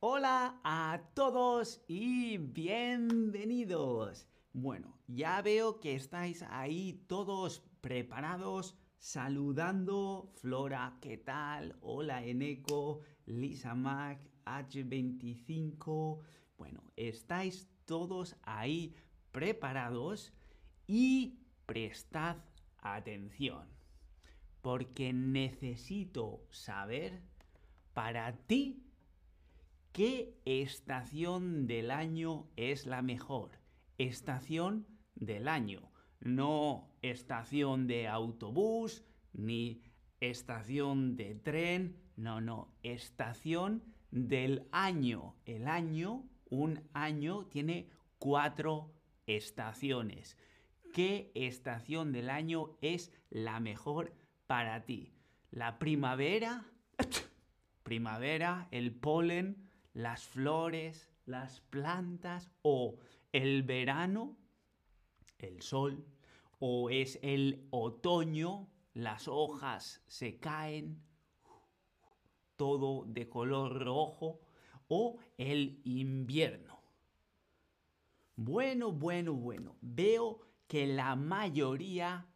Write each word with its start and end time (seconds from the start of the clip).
Hola 0.00 0.60
a 0.62 1.00
todos 1.14 1.82
y 1.88 2.36
bienvenidos. 2.36 4.28
Bueno, 4.52 4.98
ya 5.06 5.40
veo 5.40 5.80
que 5.80 5.94
estáis 5.94 6.42
ahí 6.50 7.02
todos 7.06 7.62
preparados, 7.80 8.76
saludando. 8.98 10.30
Flora, 10.34 10.98
¿qué 11.00 11.16
tal? 11.16 11.78
Hola 11.80 12.22
Eneco, 12.22 13.00
Lisa 13.24 13.74
Mac, 13.74 14.20
H25. 14.44 16.20
Bueno, 16.58 16.92
estáis 16.96 17.66
todos 17.86 18.36
ahí 18.42 18.94
preparados 19.32 20.34
y 20.86 21.38
prestad 21.64 22.36
atención. 22.80 23.66
Porque 24.60 25.14
necesito 25.14 26.44
saber 26.50 27.22
para 27.94 28.36
ti 28.46 28.85
¿Qué 29.96 30.36
estación 30.44 31.66
del 31.66 31.90
año 31.90 32.50
es 32.56 32.84
la 32.84 33.00
mejor? 33.00 33.52
Estación 33.96 34.86
del 35.14 35.48
año, 35.48 35.90
no 36.20 36.90
estación 37.00 37.86
de 37.86 38.06
autobús 38.06 39.06
ni 39.32 39.80
estación 40.20 41.16
de 41.16 41.34
tren, 41.34 41.96
no, 42.14 42.42
no, 42.42 42.74
estación 42.82 43.84
del 44.10 44.68
año. 44.70 45.34
El 45.46 45.66
año, 45.66 46.28
un 46.50 46.82
año 46.92 47.46
tiene 47.46 47.88
cuatro 48.18 48.92
estaciones. 49.26 50.36
¿Qué 50.92 51.32
estación 51.34 52.12
del 52.12 52.28
año 52.28 52.76
es 52.82 53.12
la 53.30 53.60
mejor 53.60 54.12
para 54.46 54.84
ti? 54.84 55.14
¿La 55.50 55.78
primavera? 55.78 56.66
primavera, 57.82 58.68
el 58.72 58.92
polen, 58.92 59.65
las 59.96 60.24
flores, 60.24 61.10
las 61.24 61.60
plantas 61.62 62.50
o 62.60 62.98
el 63.32 63.62
verano, 63.62 64.36
el 65.38 65.62
sol, 65.62 66.04
o 66.58 66.90
es 66.90 67.18
el 67.22 67.66
otoño, 67.70 68.68
las 68.92 69.26
hojas 69.26 70.02
se 70.06 70.38
caen, 70.38 71.02
todo 72.56 73.06
de 73.06 73.26
color 73.26 73.82
rojo, 73.82 74.40
o 74.88 75.16
el 75.38 75.80
invierno. 75.84 76.78
Bueno, 78.36 78.92
bueno, 78.92 79.32
bueno, 79.32 79.76
veo 79.80 80.40
que 80.68 80.86
la 80.86 81.16
mayoría 81.16 82.26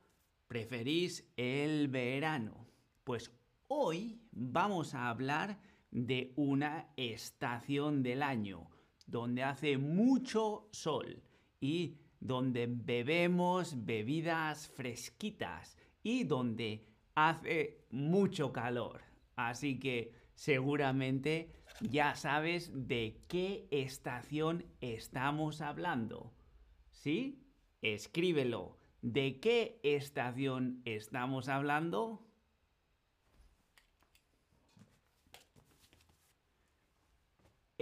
preferís 0.49 1.31
el 1.37 1.89
verano. 1.89 2.67
Pues 3.05 3.31
hoy 3.69 4.19
vamos 4.33 4.95
a 4.95 5.11
hablar 5.11 5.61
de 5.91 6.33
una 6.37 6.89
estación 6.97 8.03
del 8.03 8.23
año, 8.23 8.71
donde 9.07 9.43
hace 9.43 9.79
mucho 9.79 10.69
sol 10.73 11.23
y 11.61 11.97
donde 12.21 12.67
bebemos 12.69 13.85
bebidas 13.85 14.69
fresquitas 14.69 15.77
y 16.03 16.25
donde 16.25 16.87
hace 17.15 17.85
mucho 17.91 18.53
calor. 18.53 19.03
Así 19.37 19.79
que 19.79 20.13
seguramente 20.35 21.53
ya 21.81 22.15
sabes 22.15 22.71
de 22.75 23.23
qué 23.29 23.67
estación 23.71 24.67
estamos 24.81 25.61
hablando. 25.61 26.33
¿Sí? 26.91 27.43
Escríbelo. 27.83 28.79
¿De 29.03 29.41
qué 29.41 29.81
estación 29.83 30.83
estamos 30.85 31.49
hablando? 31.49 32.30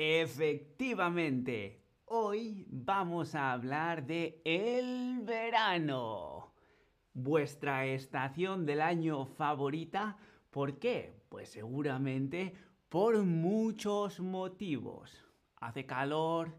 Efectivamente, 0.01 1.83
hoy 2.05 2.65
vamos 2.69 3.35
a 3.35 3.51
hablar 3.51 4.07
de 4.07 4.41
el 4.45 5.23
verano. 5.23 6.55
Vuestra 7.15 7.85
estación 7.85 8.65
del 8.65 8.81
año 8.81 9.27
favorita. 9.27 10.17
¿Por 10.53 10.79
qué? 10.79 11.21
Pues 11.29 11.49
seguramente 11.49 12.55
por 12.89 13.25
muchos 13.25 14.21
motivos. 14.21 15.25
Hace 15.57 15.85
calor, 15.85 16.57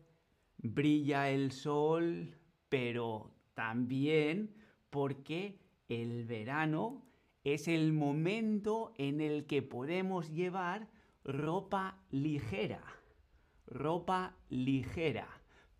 brilla 0.57 1.29
el 1.29 1.53
sol, 1.53 2.35
pero 2.67 3.31
también 3.53 4.53
porque 4.89 5.61
el 5.87 6.25
verano 6.25 7.05
es 7.45 7.69
el 7.69 7.93
momento 7.93 8.91
en 8.97 9.21
el 9.21 9.45
que 9.45 9.61
podemos 9.61 10.29
llevar 10.29 10.89
ropa 11.23 12.03
ligera 12.11 12.98
ropa 13.69 14.35
ligera. 14.49 15.27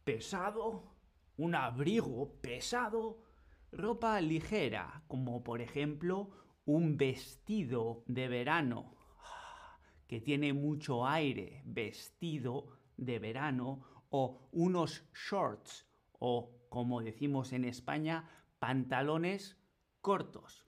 Pesado, 0.04 0.96
un 1.38 1.56
abrigo 1.56 2.40
pesado, 2.42 3.24
ropa 3.72 4.22
ligera, 4.22 5.04
como 5.08 5.44
por 5.44 5.62
ejemplo 5.62 6.30
un 6.66 6.98
vestido 6.98 8.04
de 8.08 8.28
verano 8.28 8.96
que 10.10 10.20
tiene 10.20 10.54
mucho 10.54 11.06
aire, 11.06 11.62
vestido 11.66 12.80
de 12.98 13.20
verano, 13.20 13.84
o 14.10 14.50
unos 14.52 15.04
shorts, 15.14 15.88
o 16.18 16.66
como 16.68 17.04
decimos 17.04 17.54
en 17.54 17.64
España, 17.64 18.28
pantalones 18.58 19.56
cortos. 20.02 20.66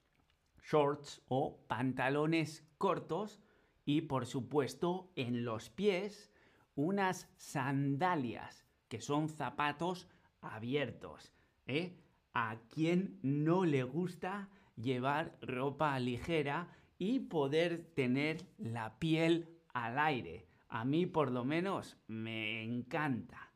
Shorts 0.62 1.22
o 1.26 1.66
pantalones 1.66 2.64
cortos 2.78 3.42
y 3.84 4.02
por 4.02 4.26
supuesto 4.26 5.10
en 5.16 5.44
los 5.44 5.70
pies 5.70 6.31
unas 6.74 7.28
sandalias, 7.36 8.64
que 8.88 9.00
son 9.00 9.28
zapatos 9.28 10.08
abiertos. 10.40 11.32
¿eh? 11.66 11.98
¿A 12.34 12.56
quién 12.68 13.18
no 13.22 13.64
le 13.64 13.82
gusta 13.82 14.48
llevar 14.76 15.38
ropa 15.42 15.98
ligera 15.98 16.68
y 16.98 17.20
poder 17.20 17.92
tener 17.94 18.46
la 18.58 18.98
piel 18.98 19.60
al 19.72 19.98
aire? 19.98 20.48
A 20.68 20.84
mí 20.84 21.06
por 21.06 21.30
lo 21.30 21.44
menos 21.44 21.98
me 22.06 22.62
encanta. 22.62 23.52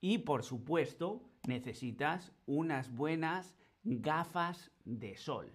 Y 0.00 0.18
por 0.18 0.42
supuesto 0.44 1.30
necesitas 1.46 2.32
unas 2.46 2.94
buenas 2.94 3.54
gafas 3.82 4.70
de 4.84 5.16
sol. 5.16 5.50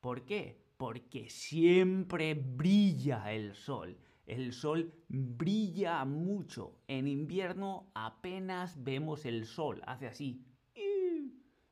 ¿Por 0.00 0.24
qué? 0.24 0.62
Porque 0.76 1.30
siempre 1.30 2.34
brilla 2.34 3.32
el 3.32 3.54
sol 3.54 3.98
el 4.28 4.52
sol 4.52 4.92
brilla 5.08 6.04
mucho. 6.04 6.82
En 6.86 7.08
invierno 7.08 7.90
apenas 7.94 8.84
vemos 8.84 9.24
el 9.24 9.46
sol, 9.46 9.82
hace 9.86 10.06
así. 10.06 10.44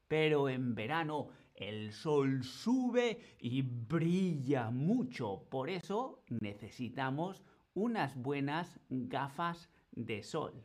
Pero 0.08 0.48
en 0.48 0.74
verano 0.74 1.28
el 1.54 1.92
sol 1.92 2.42
sube 2.42 3.36
y 3.38 3.60
brilla 3.62 4.70
mucho. 4.70 5.46
Por 5.50 5.68
eso 5.68 6.22
necesitamos 6.28 7.42
unas 7.74 8.16
buenas 8.16 8.80
gafas 8.88 9.70
de 9.92 10.22
sol. 10.22 10.64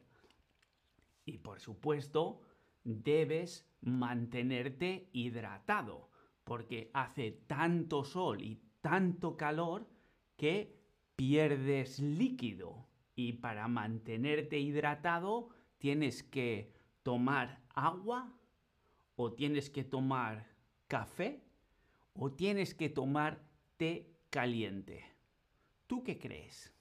Y 1.25 1.40
por 1.40 1.59
supuesto, 1.59 2.40
debes 2.84 3.69
mantenerte 3.81 5.09
hidratado, 5.12 6.09
porque 6.46 6.90
hace 6.94 7.31
tanto 7.47 8.06
sol 8.06 8.41
y 8.41 8.62
tanto 8.79 9.35
calor 9.35 9.88
que 10.38 10.81
pierdes 11.16 12.00
líquido 12.00 12.88
y 13.16 13.34
para 13.34 13.68
mantenerte 13.68 14.60
hidratado 14.60 15.50
tienes 15.78 16.24
que 16.24 16.74
tomar 17.04 17.62
agua 17.74 18.34
o 19.16 19.34
tienes 19.34 19.70
que 19.70 19.84
tomar 19.84 20.48
café 20.88 21.44
o 22.14 22.32
tienes 22.32 22.74
que 22.74 22.90
tomar 22.90 23.44
té 23.78 24.12
caliente. 24.30 25.06
¿Tú 25.88 26.04
qué 26.04 26.18
crees? 26.18 26.74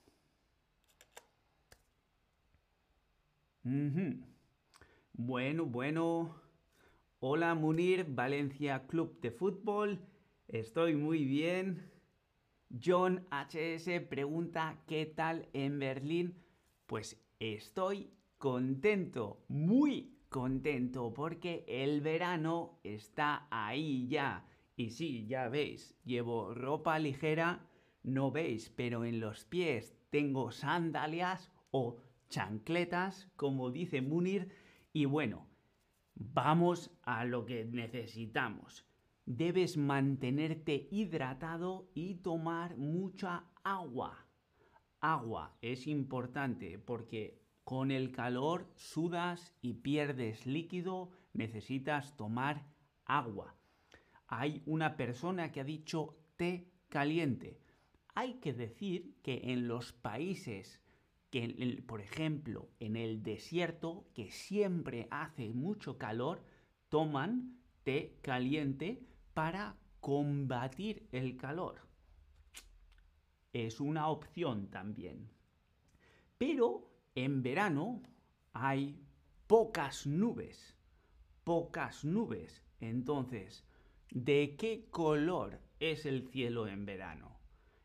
Bueno, 5.13 5.67
bueno. 5.67 6.35
Hola 7.19 7.55
Munir, 7.55 8.07
Valencia 8.09 8.87
Club 8.87 9.21
de 9.21 9.31
Fútbol. 9.31 10.01
Estoy 10.49 10.97
muy 10.97 11.25
bien. 11.25 11.91
John 12.71 13.27
HS 13.33 14.01
pregunta 14.09 14.81
¿qué 14.87 15.05
tal 15.05 15.49
en 15.53 15.81
Berlín? 15.81 16.37
Pues 16.87 17.21
estoy 17.41 18.13
contento, 18.39 19.45
muy 19.49 20.15
contento, 20.29 21.13
porque 21.13 21.65
el 21.67 22.01
verano 22.01 22.79
está 22.85 23.49
ahí 23.51 24.07
ya. 24.07 24.47
Y 24.77 24.91
sí, 24.91 25.27
ya 25.27 25.49
veis, 25.49 25.97
llevo 26.05 26.55
ropa 26.55 26.99
ligera, 27.01 27.67
no 28.05 28.31
veis, 28.31 28.71
pero 28.71 29.05
en 29.05 29.19
los 29.19 29.45
pies 29.45 29.97
tengo 30.11 30.53
sandalias 30.53 31.51
o 31.73 31.97
chancletas, 32.29 33.29
como 33.35 33.73
dice 33.73 34.01
Munir. 34.01 34.49
Y 34.93 35.07
bueno, 35.07 35.49
vamos 36.15 36.93
a 37.03 37.25
lo 37.25 37.45
que 37.45 37.65
necesitamos 37.65 38.90
debes 39.37 39.77
mantenerte 39.77 40.89
hidratado 40.91 41.89
y 41.95 42.17
tomar 42.17 42.77
mucha 42.77 43.45
agua. 43.63 44.27
agua 45.01 45.57
es 45.63 45.87
importante 45.87 46.81
porque 46.81 47.41
con 47.63 47.93
el 47.93 48.11
calor 48.11 48.69
sudas 48.75 49.55
y 49.63 49.75
pierdes 49.75 50.47
líquido, 50.47 51.11
necesitas 51.33 52.17
tomar 52.17 52.67
agua. 53.05 53.55
Hay 54.27 54.63
una 54.67 54.97
persona 54.97 55.53
que 55.53 55.61
ha 55.61 55.65
dicho 55.65 56.17
té 56.37 56.69
caliente. 56.89 57.61
Hay 58.17 58.41
que 58.41 58.53
decir 58.53 59.15
que 59.23 59.53
en 59.53 59.69
los 59.69 59.93
países 59.93 60.81
que, 61.31 61.85
por 61.87 62.01
ejemplo, 62.01 62.69
en 62.81 62.97
el 62.97 63.23
desierto, 63.23 64.09
que 64.13 64.33
siempre 64.33 65.07
hace 65.13 65.51
mucho 65.51 65.99
calor, 65.99 66.43
toman 66.89 67.61
té 67.85 68.19
caliente 68.23 69.07
para 69.35 69.77
combatir 70.01 71.09
el 71.13 71.37
calor. 71.37 71.81
Es 73.53 73.81
una 73.81 74.09
opción 74.09 74.69
también. 74.69 75.29
Pero 76.39 76.91
en 77.15 77.43
verano 77.43 78.03
hay 78.53 78.99
pocas 79.47 80.07
nubes, 80.07 80.77
pocas 81.45 82.05
nubes. 82.05 82.63
Entonces, 82.81 83.65
¿de 84.11 84.57
qué 84.57 84.87
color 84.91 85.61
es 85.81 86.07
el 86.07 86.29
cielo 86.29 86.67
en 86.67 86.87
verano? 86.87 87.37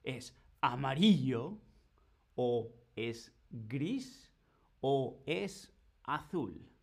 ¿Es 0.04 0.38
amarillo 0.62 1.58
o 2.36 2.72
es 2.96 3.34
gris 3.50 4.32
o 4.82 5.22
es 5.26 5.74
azul? 6.04 6.75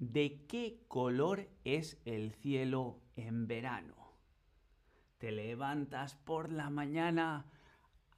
¿De 0.00 0.46
qué 0.46 0.84
color 0.86 1.48
es 1.64 2.00
el 2.04 2.30
cielo 2.30 3.00
en 3.16 3.48
verano? 3.48 3.96
Te 5.18 5.32
levantas 5.32 6.14
por 6.14 6.52
la 6.52 6.70
mañana, 6.70 7.50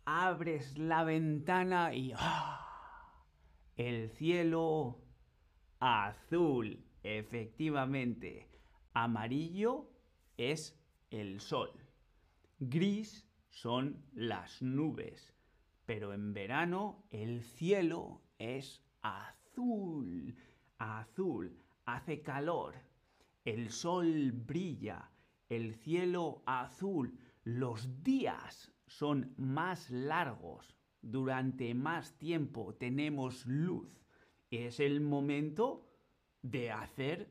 abres 0.05 0.77
la 0.77 1.05
ventana 1.05 1.95
y 1.95 2.13
¡ah! 2.19 3.25
el 3.77 4.11
cielo 4.11 5.01
azul, 5.79 6.85
efectivamente. 7.03 8.51
Amarillo 8.93 9.91
es 10.37 10.79
el 11.11 11.41
sol. 11.41 11.71
Gris 12.59 13.27
son 13.49 14.05
las 14.13 14.61
nubes. 14.61 15.35
Pero 15.87 16.13
en 16.13 16.35
verano 16.35 17.07
el 17.11 17.43
cielo 17.43 18.21
es 18.39 18.85
azul. 19.01 20.37
Azul. 20.77 21.65
Hace 21.93 22.23
calor. 22.23 22.75
El 23.45 23.71
sol 23.71 24.31
brilla. 24.31 25.11
El 25.49 25.75
cielo 25.75 26.45
azul. 26.47 27.19
Los 27.43 28.05
días 28.05 28.71
son 28.87 29.35
más 29.37 29.91
largos. 29.91 30.77
Durante 31.03 31.75
más 31.75 32.17
tiempo 32.17 32.75
tenemos 32.75 33.45
luz. 33.45 34.01
Es 34.53 34.79
el 34.79 35.01
momento 35.01 35.91
de 36.43 36.71
hacer 36.71 37.29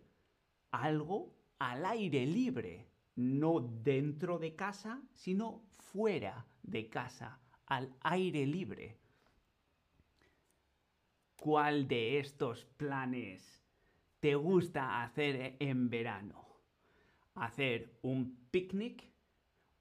algo 0.72 1.34
al 1.60 1.86
aire 1.86 2.26
libre, 2.26 2.90
no 3.16 3.62
dentro 3.62 4.40
de 4.40 4.56
casa, 4.56 5.02
sino 5.14 5.64
fuera 5.70 6.46
de 6.64 6.90
casa 6.90 7.40
al 7.66 7.96
aire 8.02 8.46
libre. 8.46 8.98
¿Cuál 11.38 11.88
de 11.88 12.20
estos 12.20 12.66
planes 12.66 13.59
te 14.20 14.36
gusta 14.36 15.04
hacer 15.04 15.56
en 15.60 15.90
verano? 15.90 16.46
¿Hacer 17.36 17.98
un 18.02 18.36
picnic 18.52 19.04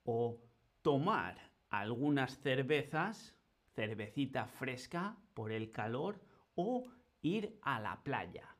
o 0.05 0.41
tomar 0.83 1.53
algunas 1.71 2.39
cervezas, 2.39 3.35
cervecita 3.75 4.47
fresca 4.47 5.17
por 5.35 5.53
el 5.53 5.71
calor 5.71 6.21
o 6.55 6.87
ir 7.23 7.59
a 7.63 7.81
la 7.81 8.03
playa? 8.03 8.57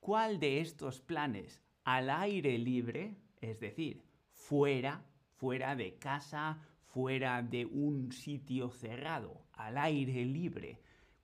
¿Cuál 0.00 0.38
de 0.40 0.60
estos 0.60 1.00
planes 1.00 1.62
al 1.84 2.10
aire 2.10 2.58
libre, 2.58 3.16
es 3.40 3.58
decir, 3.58 4.04
fuera, 4.30 5.04
fuera 5.36 5.74
de 5.74 5.98
casa, 5.98 6.60
fuera 6.84 7.42
de 7.42 7.66
un 7.66 8.12
sitio 8.12 8.70
cerrado, 8.70 9.46
al 9.52 9.78
aire 9.78 10.24
libre. 10.24 10.80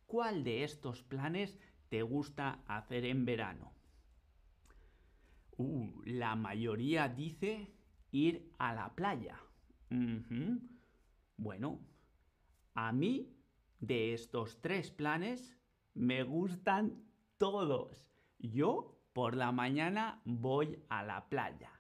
¿Cuál 0.07 0.43
de 0.43 0.65
estos 0.65 1.03
planes 1.03 1.59
te 1.89 2.03
gusta 2.03 2.63
hacer 2.67 3.05
en 3.05 3.25
verano? 3.25 3.73
Uh, 5.57 5.91
la 6.05 6.37
mayoría 6.37 7.09
dice 7.09 7.73
ir 8.13 8.53
a 8.59 8.75
la 8.75 8.95
playa. 8.95 9.41
Bueno, 11.37 11.81
a 12.75 12.93
mí 12.93 13.35
de 13.81 14.13
estos 14.13 14.61
tres 14.61 14.91
planes 14.91 15.57
me 15.95 16.23
gustan 16.23 17.03
todos. 17.39 18.13
Yo 18.39 18.99
por 19.13 19.35
la 19.35 19.51
mañana 19.51 20.21
voy 20.25 20.79
a 20.89 21.03
la 21.03 21.29
playa. 21.29 21.73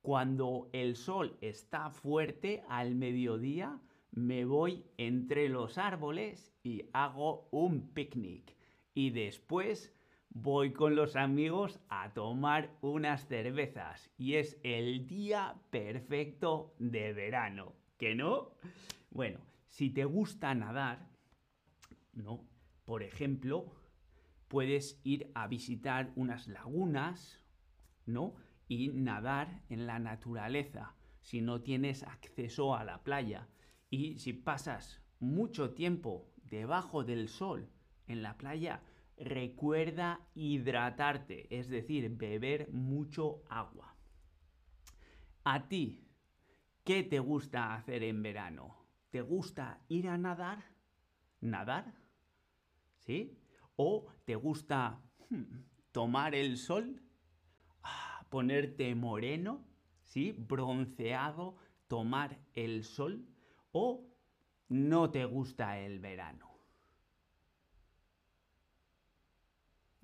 Cuando 0.00 0.68
el 0.72 0.96
sol 0.96 1.36
está 1.40 1.90
fuerte 1.90 2.62
al 2.68 2.94
mediodía, 2.94 3.80
me 4.12 4.44
voy 4.44 4.84
entre 4.96 5.48
los 5.48 5.78
árboles 5.78 6.52
y 6.62 6.82
hago 6.92 7.48
un 7.50 7.88
picnic. 7.94 8.54
Y 8.94 9.10
después 9.10 9.92
voy 10.30 10.72
con 10.72 10.96
los 10.96 11.16
amigos 11.16 11.80
a 11.88 12.14
tomar 12.14 12.70
unas 12.80 13.26
cervezas. 13.26 14.10
Y 14.16 14.34
es 14.34 14.58
el 14.62 15.06
día 15.06 15.56
perfecto 15.70 16.74
de 16.78 17.12
verano. 17.12 17.74
¿Que 17.98 18.14
no? 18.14 18.54
Bueno, 19.10 19.40
si 19.66 19.90
te 19.90 20.04
gusta 20.04 20.54
nadar, 20.54 21.10
¿no? 22.12 22.44
Por 22.84 23.02
ejemplo, 23.02 23.72
puedes 24.48 25.00
ir 25.04 25.30
a 25.34 25.46
visitar 25.46 26.12
unas 26.16 26.48
lagunas, 26.48 27.40
¿no? 28.06 28.34
y 28.68 28.88
nadar 28.88 29.62
en 29.68 29.86
la 29.86 29.98
naturaleza 29.98 30.94
si 31.20 31.40
no 31.40 31.62
tienes 31.62 32.02
acceso 32.02 32.74
a 32.74 32.84
la 32.84 33.02
playa. 33.02 33.48
Y 33.90 34.18
si 34.18 34.32
pasas 34.32 35.02
mucho 35.20 35.70
tiempo 35.70 36.30
debajo 36.44 37.04
del 37.04 37.28
sol 37.28 37.70
en 38.06 38.22
la 38.22 38.36
playa, 38.36 38.82
recuerda 39.16 40.20
hidratarte, 40.34 41.46
es 41.56 41.68
decir, 41.68 42.10
beber 42.10 42.70
mucho 42.72 43.42
agua. 43.48 43.96
A 45.44 45.68
ti, 45.68 46.08
¿qué 46.84 47.02
te 47.02 47.18
gusta 47.18 47.74
hacer 47.74 48.02
en 48.02 48.22
verano? 48.22 48.76
¿Te 49.10 49.20
gusta 49.20 49.80
ir 49.88 50.08
a 50.08 50.18
nadar? 50.18 50.64
¿Nadar? 51.40 51.94
¿Sí? 52.98 53.38
¿O 53.76 54.06
te 54.24 54.34
gusta 54.34 55.00
hmm, 55.30 55.42
tomar 55.92 56.34
el 56.34 56.56
sol? 56.56 57.04
ponerte 58.34 58.92
moreno, 58.96 59.64
¿sí? 60.02 60.32
Bronceado, 60.32 61.56
tomar 61.86 62.40
el 62.54 62.82
sol 62.82 63.28
o 63.70 64.08
no 64.68 65.12
te 65.12 65.24
gusta 65.24 65.78
el 65.78 66.00
verano. 66.00 66.53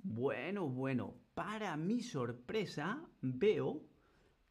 Bueno, 0.03 0.67
bueno, 0.67 1.15
para 1.35 1.77
mi 1.77 2.01
sorpresa 2.01 3.07
veo 3.21 3.83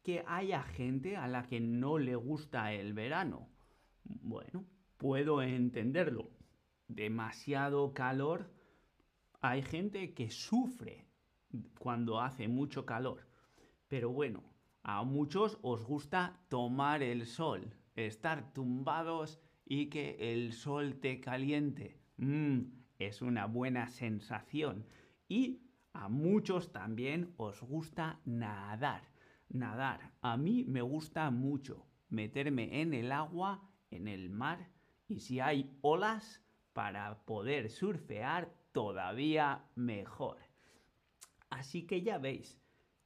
que 0.02 0.24
haya 0.26 0.62
gente 0.62 1.16
a 1.16 1.26
la 1.26 1.42
que 1.42 1.58
no 1.58 1.98
le 1.98 2.14
gusta 2.14 2.72
el 2.72 2.94
verano. 2.94 3.48
Bueno, 4.04 4.64
puedo 4.96 5.42
entenderlo. 5.42 6.30
Demasiado 6.86 7.92
calor. 7.94 8.52
Hay 9.40 9.62
gente 9.62 10.14
que 10.14 10.30
sufre 10.30 11.06
cuando 11.78 12.20
hace 12.20 12.46
mucho 12.46 12.86
calor. 12.86 13.26
Pero 13.88 14.10
bueno, 14.10 14.44
a 14.84 15.02
muchos 15.02 15.58
os 15.62 15.84
gusta 15.84 16.40
tomar 16.48 17.02
el 17.02 17.26
sol, 17.26 17.74
estar 17.96 18.52
tumbados 18.52 19.40
y 19.66 19.86
que 19.86 20.16
el 20.32 20.52
sol 20.52 21.00
te 21.00 21.20
caliente. 21.20 21.98
Mm, 22.18 22.60
es 23.00 23.20
una 23.20 23.46
buena 23.46 23.88
sensación. 23.88 24.86
Y 25.30 25.62
a 25.92 26.08
muchos 26.08 26.72
también 26.72 27.32
os 27.36 27.62
gusta 27.62 28.20
nadar. 28.24 29.04
Nadar. 29.48 30.12
A 30.22 30.36
mí 30.36 30.64
me 30.64 30.82
gusta 30.82 31.30
mucho 31.30 31.86
meterme 32.08 32.80
en 32.80 32.92
el 32.94 33.12
agua, 33.12 33.62
en 33.92 34.08
el 34.08 34.28
mar, 34.28 34.68
y 35.06 35.20
si 35.20 35.38
hay 35.38 35.70
olas, 35.82 36.42
para 36.72 37.24
poder 37.26 37.70
surfear 37.70 38.52
todavía 38.72 39.64
mejor. 39.76 40.38
Así 41.48 41.86
que 41.86 42.02
ya 42.02 42.18
veis, 42.18 42.60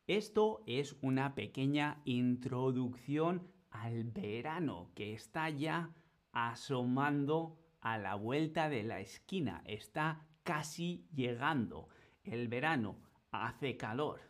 esto 0.07 0.63
es 0.67 0.97
una 1.03 1.35
pequeña 1.35 2.01
introducción 2.07 3.47
al 3.71 4.05
verano 4.05 4.93
que 4.95 5.13
está 5.13 5.51
ya 5.51 5.91
asomando 6.33 7.59
a 7.83 7.99
la 7.99 8.15
vuelta 8.15 8.71
de 8.71 8.83
la 8.83 9.01
esquina, 9.01 9.63
está 9.67 10.27
casi 10.43 11.07
llegando. 11.15 11.89
El 12.25 12.49
verano 12.49 12.97
hace 13.31 13.77
calor. 13.77 14.21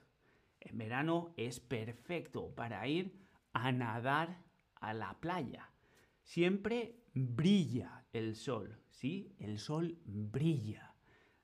El 0.61 0.77
verano 0.77 1.33
es 1.37 1.61
perfecto 1.61 2.55
para 2.55 2.87
ir 2.89 3.19
a 3.53 3.71
nadar 3.73 4.43
a 4.75 4.93
la 4.93 5.21
playa. 5.21 5.71
Siempre 6.23 7.05
brilla 7.15 8.05
el 8.13 8.35
sol, 8.35 8.81
¿sí? 8.91 9.35
El 9.39 9.59
sol 9.59 9.99
brilla. 10.05 10.95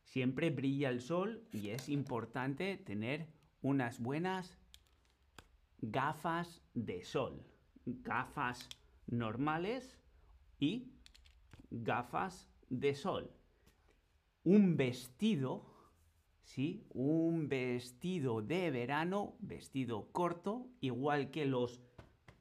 Siempre 0.02 0.50
brilla 0.50 0.88
el 0.88 1.00
sol 1.00 1.46
y 1.52 1.68
es 1.68 1.88
importante 1.88 2.76
tener 2.78 3.28
unas 3.62 4.00
buenas 4.00 4.58
gafas 5.78 6.62
de 6.74 7.04
sol. 7.04 7.46
Gafas 7.84 8.68
normales 9.06 9.98
y 10.58 10.92
gafas 11.70 12.48
de 12.68 12.94
sol. 12.94 13.30
Un 14.42 14.76
vestido, 14.76 15.69
¿sí? 16.50 16.84
Un 16.90 17.48
vestido 17.48 18.42
de 18.42 18.72
verano, 18.72 19.36
vestido 19.38 20.10
corto, 20.10 20.66
igual 20.80 21.30
que 21.30 21.46
los 21.46 21.80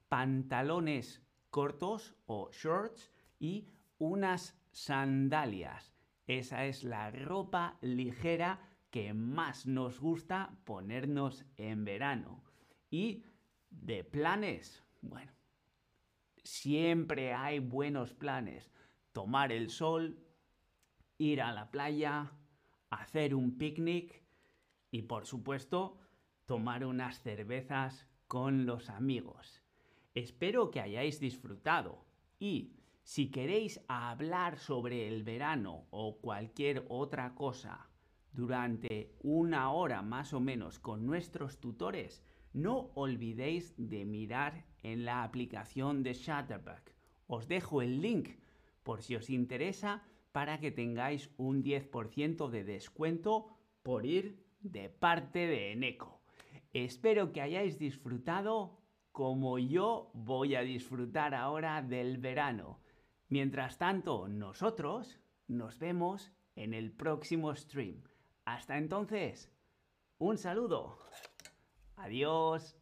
pantalones 0.07 1.21
cortos 1.51 2.15
o 2.25 2.49
shorts 2.51 3.11
y 3.39 3.67
unas 3.99 4.59
sandalias. 4.71 5.93
Esa 6.25 6.65
es 6.65 6.83
la 6.83 7.11
ropa 7.11 7.77
ligera 7.81 8.59
que 8.89 9.13
más 9.13 9.67
nos 9.67 9.99
gusta 9.99 10.57
ponernos 10.63 11.45
en 11.57 11.85
verano. 11.85 12.43
Y 12.89 13.23
de 13.69 14.03
planes, 14.03 14.83
bueno, 15.01 15.31
siempre 16.43 17.33
hay 17.33 17.59
buenos 17.59 18.15
planes. 18.15 18.71
Tomar 19.11 19.51
el 19.51 19.69
sol, 19.69 20.17
ir 21.19 21.43
a 21.43 21.51
la 21.51 21.69
playa, 21.69 22.31
hacer 22.89 23.35
un 23.35 23.57
picnic 23.57 24.23
y 24.91 25.03
por 25.03 25.25
supuesto 25.25 25.97
tomar 26.45 26.85
unas 26.85 27.21
cervezas 27.21 28.07
con 28.27 28.65
los 28.65 28.89
amigos. 28.89 29.63
Espero 30.15 30.71
que 30.71 30.81
hayáis 30.81 31.19
disfrutado 31.19 32.05
y 32.39 32.73
si 33.03 33.31
queréis 33.31 33.81
hablar 33.87 34.57
sobre 34.57 35.07
el 35.07 35.23
verano 35.23 35.87
o 35.89 36.19
cualquier 36.19 36.85
otra 36.89 37.33
cosa 37.35 37.89
durante 38.31 39.15
una 39.21 39.71
hora 39.71 40.01
más 40.01 40.33
o 40.33 40.39
menos 40.39 40.79
con 40.79 41.05
nuestros 41.05 41.59
tutores, 41.59 42.23
no 42.53 42.91
olvidéis 42.95 43.73
de 43.77 44.05
mirar 44.05 44.65
en 44.83 45.05
la 45.05 45.23
aplicación 45.23 46.03
de 46.03 46.13
Shutterback. 46.13 46.93
Os 47.27 47.47
dejo 47.47 47.81
el 47.81 48.01
link 48.01 48.29
por 48.83 49.01
si 49.01 49.15
os 49.15 49.29
interesa 49.29 50.03
para 50.31 50.59
que 50.59 50.71
tengáis 50.71 51.29
un 51.37 51.63
10% 51.63 52.49
de 52.49 52.63
descuento 52.63 53.47
por 53.83 54.05
ir 54.05 54.43
de 54.61 54.89
parte 54.89 55.39
de 55.47 55.71
Eneco. 55.71 56.21
Espero 56.73 57.31
que 57.31 57.41
hayáis 57.41 57.79
disfrutado 57.79 58.77
como 59.11 59.57
yo 59.57 60.11
voy 60.13 60.55
a 60.55 60.61
disfrutar 60.61 61.33
ahora 61.33 61.81
del 61.81 62.17
verano. 62.17 62.79
Mientras 63.27 63.77
tanto, 63.77 64.27
nosotros 64.27 65.19
nos 65.47 65.79
vemos 65.79 66.31
en 66.55 66.73
el 66.73 66.91
próximo 66.91 67.55
stream. 67.55 68.03
Hasta 68.45 68.77
entonces, 68.77 69.51
un 70.17 70.37
saludo. 70.37 70.97
Adiós. 71.95 72.78